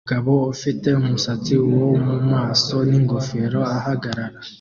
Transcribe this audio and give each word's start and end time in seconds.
Umugabo 0.03 0.33
ufite 0.53 0.87
umusatsi 1.01 1.53
wo 1.71 1.85
mu 2.05 2.15
maso 2.31 2.75
n'ingofero 2.89 3.59
ahagarara 3.77 4.39